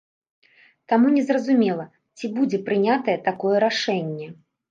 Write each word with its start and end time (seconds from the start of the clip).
Таму 0.93 1.07
не 1.17 1.23
зразумела, 1.27 1.85
ці 2.17 2.25
будзе 2.37 2.57
прынятае 2.69 3.17
такое 3.29 3.55
рашэнне. 3.67 4.27